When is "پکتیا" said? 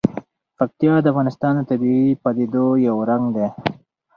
0.57-0.95